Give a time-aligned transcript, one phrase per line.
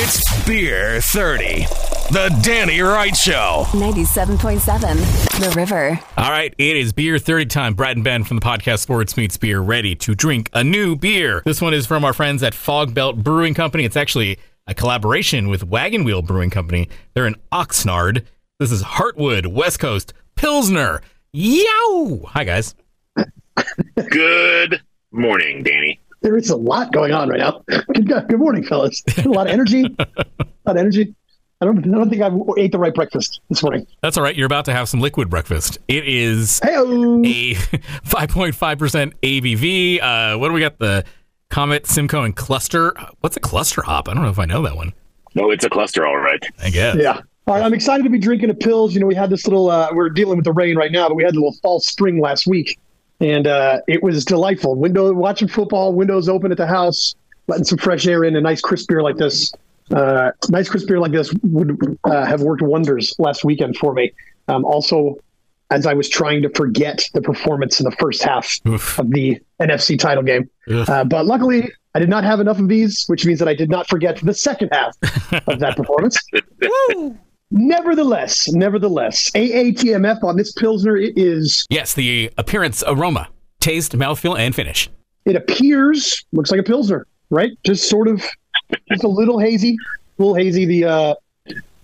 [0.00, 1.64] It's Beer 30,
[2.12, 3.64] the Danny Wright Show.
[3.70, 5.98] 97.7 The River.
[6.16, 7.74] All right, it is beer 30 time.
[7.74, 11.42] Brad and Ben from the podcast Sports Meets Beer ready to drink a new beer.
[11.44, 13.84] This one is from our friends at Fogbelt Brewing Company.
[13.84, 14.38] It's actually
[14.68, 16.88] a collaboration with Wagon Wheel Brewing Company.
[17.14, 18.24] They're in Oxnard.
[18.60, 21.02] This is Heartwood West Coast Pilsner.
[21.32, 22.20] Yow!
[22.28, 22.76] Hi, guys.
[23.96, 24.80] Good
[25.10, 25.97] morning, Danny.
[26.28, 27.62] There is a lot going on right now.
[27.94, 29.02] Good, good morning, fellas.
[29.16, 29.82] A lot of energy.
[29.98, 30.04] A
[30.66, 31.14] lot of energy.
[31.62, 31.78] I don't.
[31.78, 32.30] I don't think I
[32.60, 33.86] ate the right breakfast this morning.
[34.02, 34.36] That's all right.
[34.36, 35.78] You're about to have some liquid breakfast.
[35.88, 36.84] It is Hey, a
[37.54, 40.02] 5.5% ABV.
[40.02, 40.78] Uh, what do we got?
[40.78, 41.02] The
[41.48, 42.94] Comet, Simcoe, and Cluster.
[43.20, 44.10] What's a cluster hop?
[44.10, 44.92] I don't know if I know that one.
[45.34, 46.44] No, it's a cluster, all right.
[46.62, 46.96] I guess.
[47.00, 47.22] yeah.
[47.46, 48.92] All right, I'm excited to be drinking a Pils.
[48.92, 49.70] You know, we had this little.
[49.70, 52.20] Uh, we're dealing with the rain right now, but we had a little false spring
[52.20, 52.78] last week,
[53.20, 54.74] and uh, it was delightful.
[54.74, 57.14] Window watching football, windows open at the house,
[57.46, 58.36] letting some fresh air in.
[58.36, 59.52] A nice crisp beer like this,
[59.92, 64.12] uh, nice crisp beer like this would uh, have worked wonders last weekend for me.
[64.46, 65.16] Um, also,
[65.70, 68.98] as I was trying to forget the performance in the first half Oof.
[68.98, 71.70] of the NFC title game, uh, but luckily.
[71.94, 74.34] I did not have enough of these, which means that I did not forget the
[74.34, 74.94] second half
[75.48, 76.16] of that performance.
[77.50, 83.28] Nevertheless, nevertheless, AATMF on this Pilsner it is, Yes, the appearance, aroma,
[83.60, 84.90] taste, mouthfeel, and finish.
[85.24, 87.52] it appears, looks like a Pilsner, right?
[87.64, 88.22] Just sort of,
[88.90, 89.76] just a little hazy,
[90.18, 90.66] a little hazy.
[90.66, 91.14] The, uh,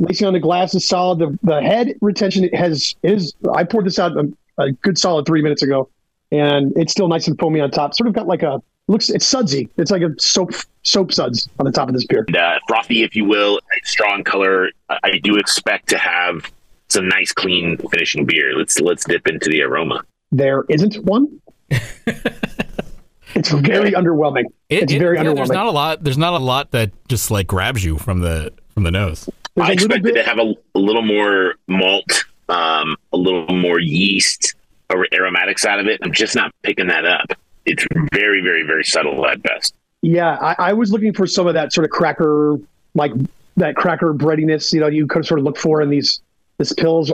[0.00, 1.18] lacing on the glass is solid.
[1.18, 5.40] The, the head retention has, is, I poured this out a, a good solid three
[5.40, 5.88] minutes ago
[6.30, 7.94] and it's still nice and foamy on top.
[7.94, 9.68] Sort of got like a, looks, it's sudsy.
[9.76, 12.24] It's like a soap, soap suds on the top of this beer.
[12.26, 14.70] And, uh, frothy, if you will, strong color.
[14.88, 16.50] I, I do expect to have
[16.88, 18.56] some nice, clean finishing beer.
[18.56, 20.02] Let's let's dip into the aroma.
[20.32, 21.40] There isn't one.
[21.70, 24.44] it's very underwhelming.
[24.68, 25.36] It- it's it- very yeah, underwhelming.
[25.36, 26.04] There's not a lot.
[26.04, 29.28] There's not a lot that just like grabs you from the from the nose.
[29.54, 33.16] There's I a little expected bit- to have a, a little more malt, um, a
[33.16, 34.54] little more yeast
[34.90, 36.00] ar- aromatics out of it.
[36.02, 37.32] I'm just not picking that up.
[37.66, 39.74] It's very, very, very subtle at best.
[40.02, 42.58] Yeah, I, I was looking for some of that sort of cracker,
[42.94, 43.12] like
[43.56, 44.72] that cracker breadiness.
[44.72, 46.20] You know, you could sort of look for in these
[46.58, 47.10] this Pils,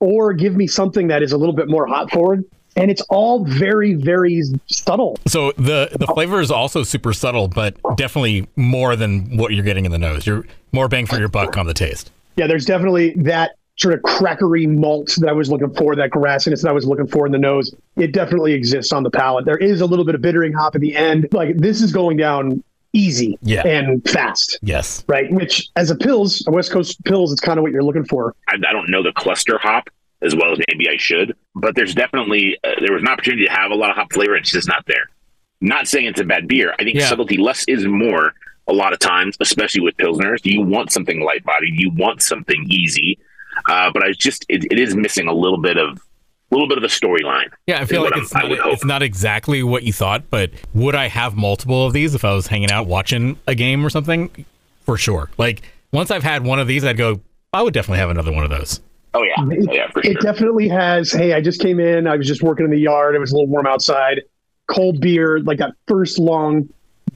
[0.00, 2.44] or give me something that is a little bit more hop forward.
[2.76, 5.16] And it's all very, very subtle.
[5.28, 9.84] So the the flavor is also super subtle, but definitely more than what you're getting
[9.84, 10.26] in the nose.
[10.26, 12.10] You're more bang for your buck on the taste.
[12.36, 16.62] Yeah, there's definitely that sort of crackery malt that I was looking for, that grassiness
[16.62, 17.74] that I was looking for in the nose.
[17.96, 19.44] It definitely exists on the palate.
[19.44, 21.26] There is a little bit of bittering hop at the end.
[21.32, 23.66] Like this is going down easy Yeah.
[23.66, 25.04] and fast, Yes.
[25.08, 25.28] right?
[25.32, 28.36] Which, as a Pils, a West Coast Pils, it's kind of what you're looking for.
[28.48, 29.88] I, I don't know the cluster hop
[30.22, 33.52] as well as maybe I should, but there's definitely uh, there was an opportunity to
[33.52, 34.36] have a lot of hop flavor.
[34.36, 35.08] It's just not there.
[35.60, 36.72] Not saying it's a bad beer.
[36.78, 37.08] I think Yeah.
[37.08, 38.34] subtlety less is more.
[38.68, 41.74] A lot of times, especially with pilsners, you want something light bodied.
[41.78, 43.18] You want something easy.
[43.68, 45.98] Uh, but I just it, it is missing a little bit of
[46.50, 47.50] a little bit of a storyline.
[47.66, 48.72] Yeah, I feel like it's I'm- not, would hope.
[48.74, 52.32] it's not exactly what you thought, but would I have multiple of these if I
[52.34, 54.44] was hanging out watching a game or something?
[54.84, 55.30] For sure.
[55.38, 57.20] Like once I've had one of these, I'd go.
[57.52, 58.80] I would definitely have another one of those.
[59.14, 61.12] Oh yeah, It, oh, yeah, for it definitely has.
[61.12, 62.06] Hey, I just came in.
[62.08, 63.14] I was just working in the yard.
[63.14, 64.22] It was a little warm outside.
[64.66, 66.68] Cold beer, like that first long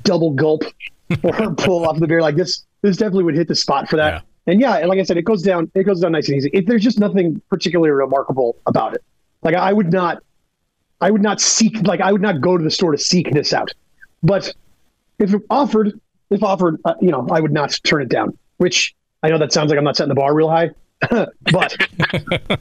[0.05, 0.63] double gulp
[1.25, 2.21] or pull off the beer.
[2.23, 4.15] Like this, this definitely would hit the spot for that.
[4.15, 4.21] Yeah.
[4.49, 5.71] And yeah, like I said, it goes down.
[5.75, 6.51] It goes down nice and easy.
[6.55, 9.05] It, there's just nothing particularly remarkable about it.
[9.43, 10.23] Like I would not,
[11.03, 11.87] I would not seek.
[11.87, 13.71] Like I would not go to the store to seek this out.
[14.23, 14.55] But
[15.19, 16.01] if offered,
[16.31, 18.39] if offered, uh, you know, I would not turn it down.
[18.57, 20.71] Which I know that sounds like I'm not setting the bar real high,
[21.53, 21.77] but.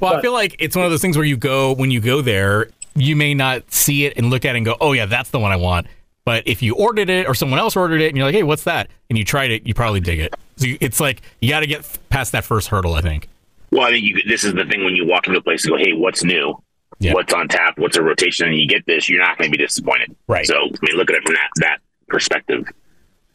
[0.00, 2.20] Well, I feel like it's one of those things where you go when you go
[2.20, 5.30] there, you may not see it and look at it and go, "Oh yeah, that's
[5.30, 5.86] the one I want."
[6.24, 8.64] But if you ordered it or someone else ordered it and you're like, "Hey, what's
[8.64, 10.34] that?" and you tried it, you probably dig it.
[10.56, 12.94] So you, it's like you got to get past that first hurdle.
[12.94, 13.28] I think.
[13.70, 15.72] Well, I think you, this is the thing when you walk into a place and
[15.72, 16.54] go, "Hey, what's new?
[16.98, 17.14] Yeah.
[17.14, 17.78] What's on tap?
[17.78, 20.14] What's a rotation?" and you get this, you're not going to be disappointed.
[20.28, 20.46] Right.
[20.46, 21.78] So, I mean, look at it from that that
[22.08, 22.66] perspective.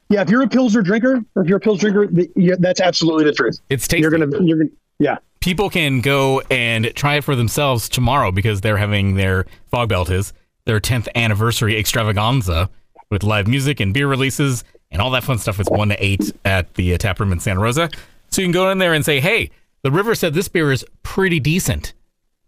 [0.09, 2.81] Yeah, if you're a Pilsner drinker, or if you're a Pils drinker, the, yeah, that's
[2.81, 3.59] absolutely the truth.
[3.69, 4.01] It's tasty.
[4.01, 4.69] You're gonna, you're gonna,
[4.99, 5.17] yeah.
[5.39, 10.33] people can go and try it for themselves tomorrow because they're having their Fogbelt is
[10.65, 12.69] their 10th anniversary extravaganza
[13.09, 15.59] with live music and beer releases and all that fun stuff.
[15.59, 17.89] It's one to eight at the uh, tap room in Santa Rosa.
[18.29, 19.49] So you can go in there and say, "Hey,
[19.83, 21.93] the river said this beer is pretty decent.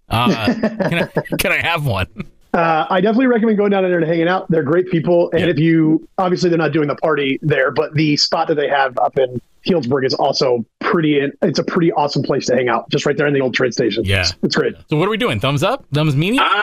[0.09, 2.07] Uh, can I can I have one?"
[2.53, 4.45] Uh, I definitely recommend going down there and hanging out.
[4.49, 5.47] They're great people, and Yeah.
[5.47, 8.95] if you obviously they're not doing the party there, but the spot that they have
[8.99, 11.19] up in Healdsburg is also pretty.
[11.41, 13.71] It's a pretty awesome place to hang out, just right there in the old train
[13.71, 14.03] station.
[14.05, 14.21] Yeah.
[14.21, 14.75] it's, it's great.
[14.89, 15.39] So what are we doing?
[15.39, 15.83] Thumbs up?
[15.93, 16.37] Thumbs meanie?
[16.39, 16.61] Uh,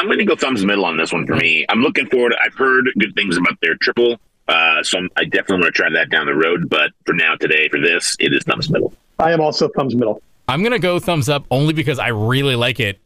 [0.00, 1.64] I'm going to go thumbs middle on this one for me.
[1.68, 2.34] I'm looking forward.
[2.44, 4.18] I've heard good things about their triple
[4.50, 6.68] Uh, so I'm, I definitely want to try that down the road.
[6.68, 8.92] But for now, today, for this, it is thumbs middle.
[9.18, 10.22] I am also thumbs middle.
[10.48, 12.98] I'm gonna go thumbs up only because I really like it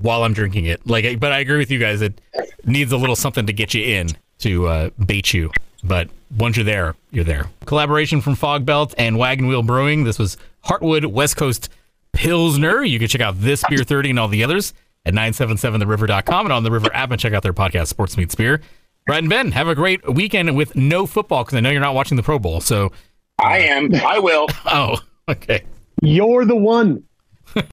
[0.00, 0.84] while I'm drinking it.
[0.86, 2.02] Like, but I agree with you guys.
[2.02, 2.20] It
[2.64, 4.08] needs a little something to get you in
[4.40, 5.52] to uh, bait you.
[5.84, 7.46] But once you're there, you're there.
[7.66, 10.04] Collaboration from Fogbelt and Wagon Wheel Brewing.
[10.04, 11.68] This was Heartwood West Coast
[12.12, 12.82] Pilsner.
[12.82, 14.74] You can check out this beer 30 and all the others
[15.06, 18.60] at 977theriver.com and on the River app and check out their podcast, Sports Meets Beer.
[19.06, 21.94] Brad and Ben, have a great weekend with no football because I know you're not
[21.94, 22.60] watching the Pro Bowl.
[22.60, 22.92] So,
[23.38, 23.94] I am.
[23.94, 24.46] I will.
[24.66, 25.64] oh, okay.
[26.02, 27.04] You're the one.